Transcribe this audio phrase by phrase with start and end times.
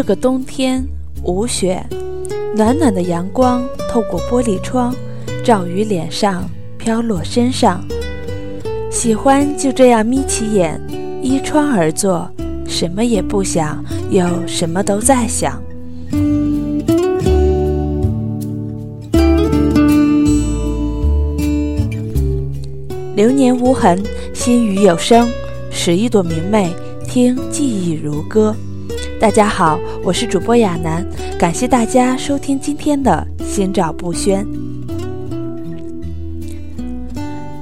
[0.00, 0.82] 这个冬天
[1.24, 1.84] 无雪，
[2.56, 4.94] 暖暖的阳光透过玻璃窗，
[5.44, 7.84] 照于脸上，飘落身上。
[8.90, 10.80] 喜欢就这样眯起眼，
[11.20, 12.26] 依窗而坐，
[12.66, 15.62] 什么也不想，又什么都在想。
[23.14, 25.28] 流年无痕，心语有声，
[25.70, 26.72] 拾一朵明媚，
[27.06, 28.56] 听记忆如歌。
[29.20, 31.06] 大家好，我是主播亚楠，
[31.38, 34.46] 感谢大家收听今天的《心照不宣》。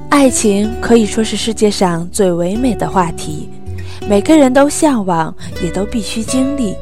[0.07, 3.49] 爱情可以说是世界上最唯美的话题，
[4.07, 6.73] 每个人都向往，也都必须经历。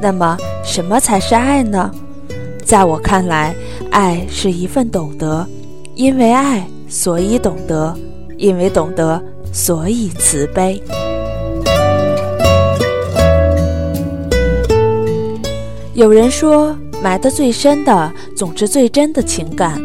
[0.00, 1.90] 那么，什么才是爱呢？
[2.64, 3.54] 在我看来，
[3.90, 5.46] 爱是一份懂得，
[5.94, 7.94] 因为爱，所以懂得。
[8.38, 9.22] 因为懂得，
[9.52, 10.82] 所以慈悲。
[15.94, 19.80] 有人说，埋得最深的总是最真的情感，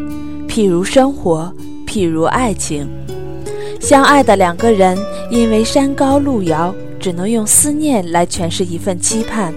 [0.48, 1.54] 譬如生活，
[1.86, 2.88] 譬如爱情。
[3.80, 4.98] 相爱的两个人，
[5.30, 9.54] 因为山高路遥，只能用思念来诠释一份期盼。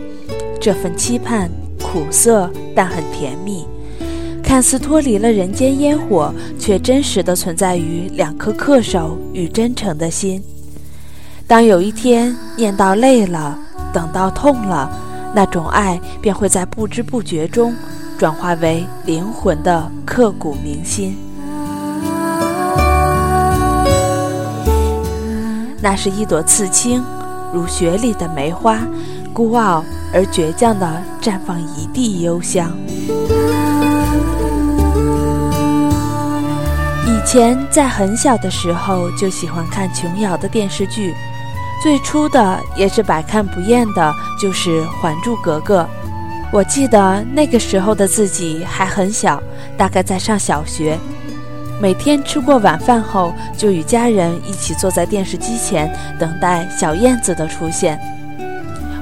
[0.61, 1.49] 这份期盼，
[1.81, 3.65] 苦涩但很甜蜜。
[4.43, 10.43] 看似脱离了人间烟火，却真实的存在于两颗恪守与真诚的心。
[11.47, 13.57] 当有一天念到累了，
[13.91, 14.95] 等到痛了，
[15.33, 17.75] 那种爱便会在不知不觉中
[18.17, 21.17] 转化为灵魂的刻骨铭心。
[25.81, 27.03] 那是一朵刺青，
[27.51, 28.79] 如雪里的梅花，
[29.33, 32.71] 孤傲而倔强地绽放一地幽香。
[37.05, 41.13] 以前在很小的时候就喜欢看琼瑶的电视剧，
[41.81, 45.81] 最初的也是百看不厌的，就是《还珠格格》。
[46.51, 49.41] 我记得那个时候的自己还很小，
[49.75, 50.97] 大概在上小学。
[51.81, 57.99] 每天吃过晚饭后，就与家人一起坐在电视机前，等待小燕子的出现。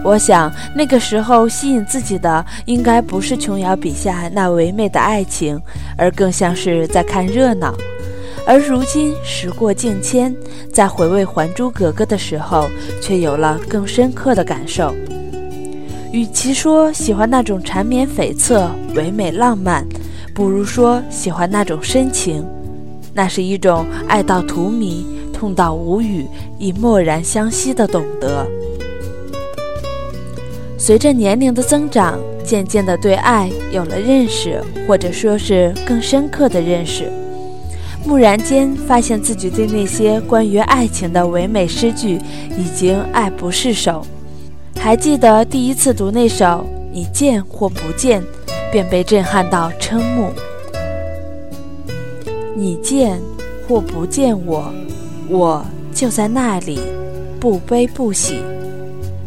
[0.03, 5.61] 我想那个时候吸引自己的，应该不是琼瑶笔下那唯美的爱情，
[5.95, 7.75] 而更像是在看热闹。
[8.46, 10.35] 而如今时过境迁，
[10.74, 12.68] 在回味《还珠格格》的时候，
[13.02, 14.94] 却有了更深刻的感受。
[16.12, 19.85] 与其说喜欢那种缠绵悱恻、唯美浪漫，
[20.34, 22.46] 不如说喜欢那种深情。
[23.13, 26.25] 那是一种爱到荼蘼、痛到无语、
[26.57, 28.46] 已默然相惜的懂得。
[30.78, 37.12] 随着年龄的增长，渐渐地对爱有了认识，或者说是更深刻的认识。
[38.06, 42.19] 蓦然间，发现自己对那些关于爱情的唯美诗句
[42.57, 44.06] 已经爱不释手。
[44.78, 46.45] 还记得第一次读那首
[46.91, 48.22] 《你见或不见》，
[48.72, 50.29] 便被震撼到瞠目。
[52.56, 53.19] 你见
[53.67, 54.73] 或不见我，
[55.29, 55.63] 我
[55.94, 56.79] 就在那里，
[57.39, 58.41] 不悲不喜；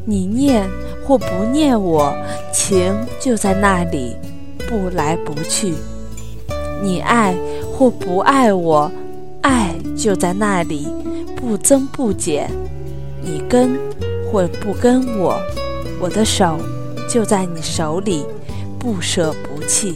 [0.05, 0.69] 你念
[1.07, 2.13] 或不念我，
[2.53, 4.17] 情就在那里，
[4.69, 5.75] 不来不去。
[6.83, 7.35] 你爱。
[7.77, 8.89] 或不爱我，
[9.43, 10.87] 爱就在那里，
[11.35, 12.49] 不增不减。
[13.21, 13.77] 你跟
[14.31, 15.37] 或不跟我，
[16.01, 16.57] 我的手
[17.11, 18.25] 就在你手里，
[18.79, 19.93] 不舍不弃。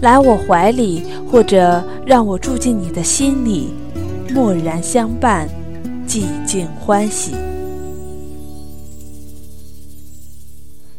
[0.00, 3.70] 来我怀里，或者让我住进你的心里，
[4.32, 5.48] 默然相伴，
[6.06, 7.32] 寂静欢喜。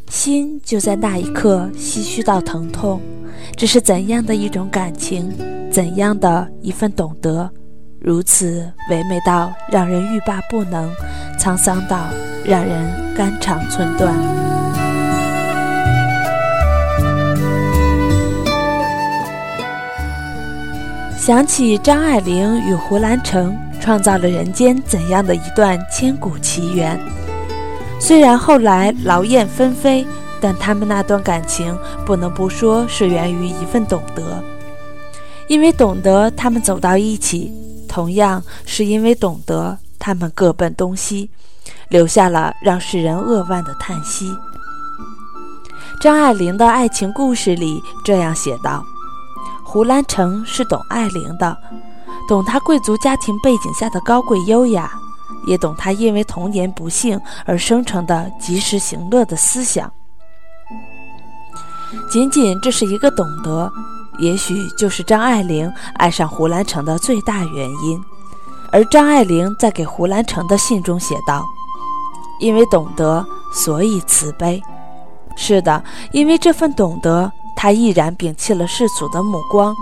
[0.09, 2.99] 心就在那一刻唏嘘到疼痛。
[3.57, 5.35] 这是怎样的一种感情，
[5.71, 7.49] 怎样的一份懂得，
[7.99, 10.87] 如此唯美到让人欲罢不能，
[11.39, 11.97] 沧桑到
[12.45, 14.13] 让人肝肠寸断。
[21.17, 26.95] 想起张爱玲与胡兰成创造了人间怎样的一段千古奇缘，
[27.99, 30.05] 虽然后来劳燕分飞。
[30.39, 34.43] 但他们那段感情不能不说是源于一份懂得，
[35.47, 37.51] 因为懂得他们走到一起，
[37.87, 41.29] 同样是因为懂得他们各奔东西，
[41.89, 44.35] 留下了让世人扼腕的叹息。
[45.99, 48.83] 张爱玲的爱情故事里这样写道：
[49.63, 51.57] 胡兰成是懂爱玲的，
[52.27, 54.91] 懂她贵族家庭背景下的高贵优雅，
[55.47, 59.91] 也懂她因为童年不幸而生成的及时行乐的思想。
[62.09, 63.71] 仅仅这是一个懂得，
[64.17, 68.01] 也许就是张爱玲爱上胡兰成的最大原因。
[68.71, 71.45] 而张爱玲在给胡兰成的信中写道
[72.39, 74.61] ：“因为懂得，所以慈悲。
[75.35, 79.73] 是的，因为这份懂得，他毅然摒弃了世俗的目光，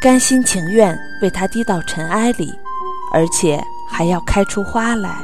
[0.00, 2.50] 甘心情愿为他低到尘埃里，
[3.12, 5.18] 而且还要开出花来。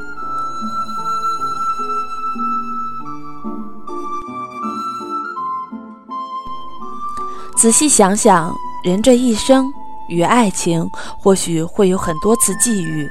[7.60, 9.70] 仔细想想，人这一生
[10.08, 13.06] 与爱情，或许会有很多次际遇。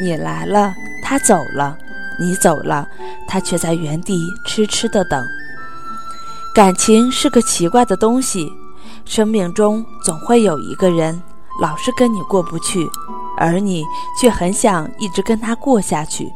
[0.00, 1.76] 你来了，他走了；
[2.18, 2.88] 你走了，
[3.28, 5.22] 他却在原地痴痴的等。
[6.54, 8.50] 感情是个奇怪的东西，
[9.04, 11.22] 生命中总会有一个人
[11.60, 12.88] 老是跟你过不去，
[13.36, 13.84] 而你
[14.18, 16.32] 却很想一直跟他过下去。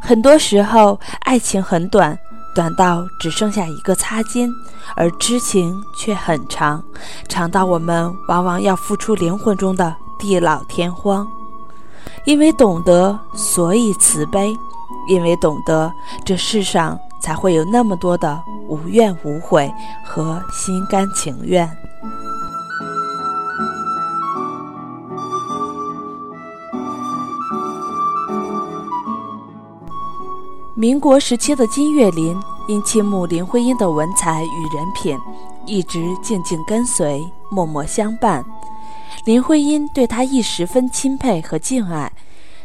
[0.00, 2.16] 很多时候，爱情很短，
[2.56, 4.50] 短到只剩下一个擦肩，
[4.96, 6.82] 而知情却很长，
[7.28, 11.28] 长到我们往往要付出灵魂中的地老天荒。
[12.24, 14.52] 因为懂得，所以慈悲；
[15.08, 15.92] 因为懂得，
[16.24, 16.98] 这世上。
[17.18, 19.72] 才会有那么多的无怨无悔
[20.04, 21.68] 和心甘情愿。
[30.78, 32.38] 民国时期的金岳霖
[32.68, 35.18] 因倾慕林徽因的文采与人品，
[35.64, 38.44] 一直静静跟随，默默相伴。
[39.24, 42.12] 林徽因对他亦十分钦佩和敬爱，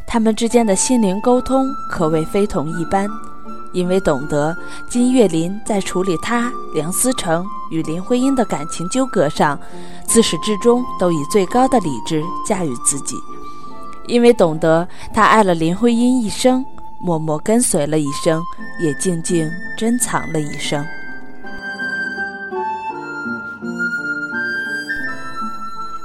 [0.05, 3.09] 他们之间的心灵沟通可谓非同一般。
[3.71, 4.53] 因为懂得
[4.89, 9.57] 金岳霖在处理他梁思成与林徽因的感情纠葛上，
[10.05, 13.15] 自始至终都以最高的理智驾驭自己；
[14.05, 16.65] 因为懂得他爱了林徽因一生，
[17.03, 18.41] 默默跟随了一生，
[18.79, 20.85] 也静静珍藏了一生。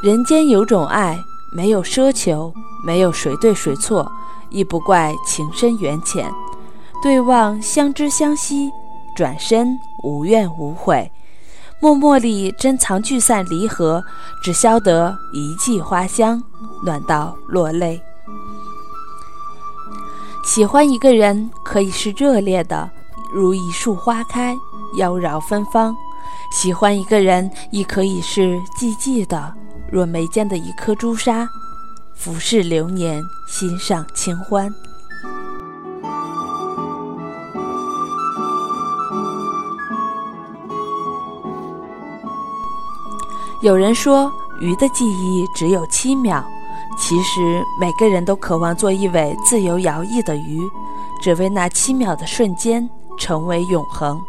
[0.02, 1.18] 人间有种爱，
[1.52, 2.52] 没有奢求，
[2.84, 4.10] 没有谁对谁错，
[4.50, 6.30] 亦不怪情深缘浅。
[7.02, 8.70] 对望相知相惜，
[9.16, 11.10] 转身无怨无悔，
[11.80, 14.02] 默默里珍藏聚散离合，
[14.42, 16.42] 只消得一季花香，
[16.84, 18.00] 暖到落泪。
[20.46, 22.88] 喜欢一个人可以是热烈的，
[23.32, 24.56] 如一束花开，
[24.96, 25.92] 妖娆芬芳；
[26.52, 29.52] 喜欢一个人亦可以是寂寂的，
[29.90, 31.46] 若眉间的一颗朱砂，
[32.14, 34.72] 浮世流年，心上清欢。
[43.62, 46.42] 有人说，鱼的记忆只有七秒。
[46.98, 50.60] 其实，每个人都渴望做一尾自由摇曳的鱼，
[51.20, 52.88] 只为那七秒的瞬间
[53.18, 54.20] 成为永恒。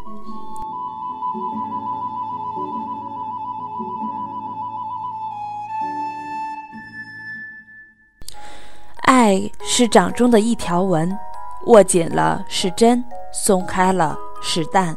[9.02, 11.18] 爱是掌中的一条纹，
[11.66, 14.96] 握紧了是真，松开了是淡。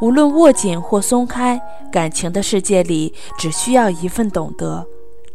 [0.00, 1.60] 无论握紧或松开，
[1.92, 4.86] 感情的世界里只需要一份懂得。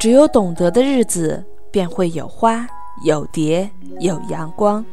[0.01, 2.67] 只有懂得的日子，便会有花，
[3.05, 4.84] 有蝶，有阳光。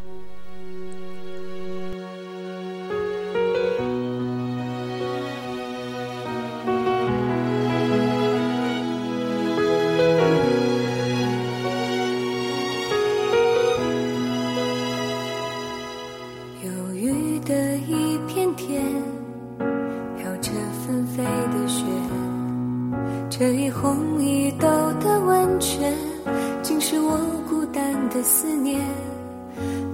[28.40, 28.80] 思念。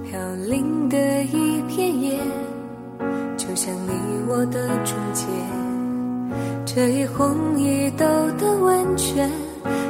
[0.03, 2.19] 飘零的一片叶，
[3.35, 3.89] 就像你
[4.29, 5.25] 我的中间。
[6.63, 8.05] 这一红一豆
[8.37, 9.31] 的温泉，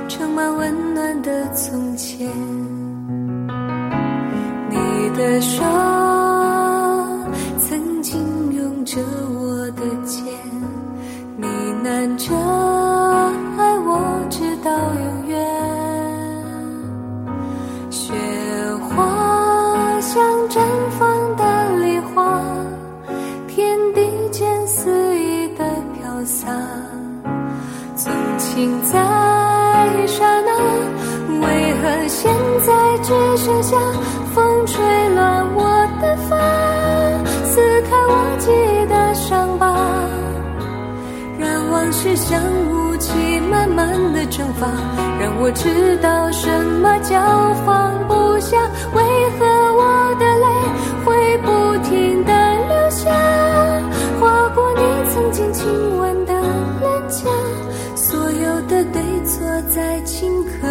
[0.07, 2.29] 盛满温暖的从前。
[4.69, 4.77] 你
[5.17, 5.61] 的手
[7.59, 9.01] 曾经拥着
[9.37, 10.23] 我的肩，
[34.33, 35.63] 风吹乱我
[36.01, 36.37] 的发，
[37.45, 38.49] 撕开忘记
[38.87, 39.75] 的伤疤，
[41.39, 43.11] 让往事像雾气。
[43.49, 44.67] 慢慢的蒸发，
[45.19, 46.49] 让我知道什
[46.81, 47.17] 么叫
[47.65, 48.57] 放不下。
[48.93, 49.01] 为
[49.39, 50.45] 何我的泪
[51.05, 52.31] 会不停的
[52.67, 53.11] 流下，
[54.19, 54.81] 划过你
[55.13, 56.33] 曾经亲吻的
[56.81, 57.29] 脸颊，
[57.95, 60.67] 所有的对错在顷刻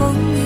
[0.00, 0.39] 风雨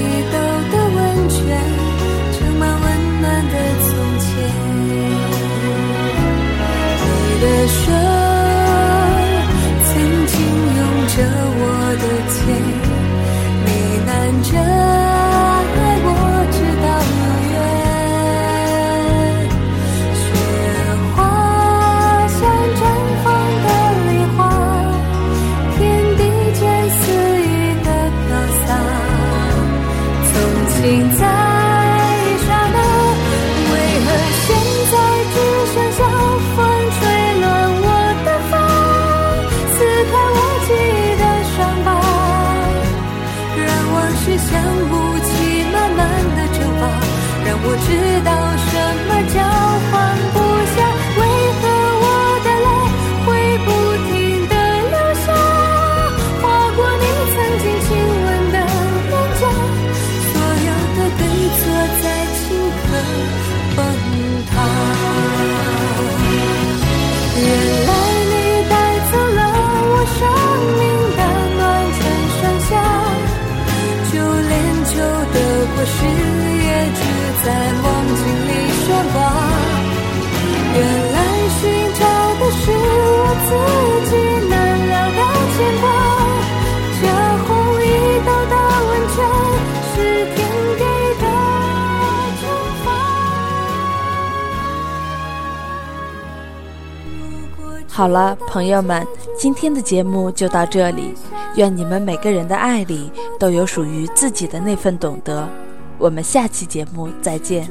[97.94, 99.06] 好了，朋友们，
[99.38, 101.14] 今天的节目就到这里。
[101.54, 103.08] 愿你们每个人的爱里
[103.38, 105.48] 都有属于自己的那份懂得。
[105.96, 107.70] 我们下期节目再见，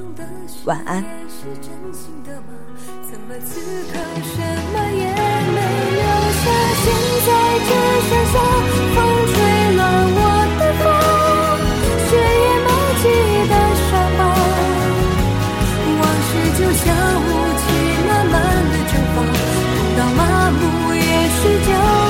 [0.63, 1.03] 晚安。
[3.43, 3.59] 此
[3.91, 4.39] 刻什
[4.71, 5.03] 么也
[5.51, 5.59] 没
[5.91, 6.01] 留
[6.39, 6.43] 下，
[6.79, 6.85] 心
[7.25, 7.69] 在只
[8.07, 8.35] 剩下
[8.95, 9.12] 风。
[20.95, 22.02] 也许就。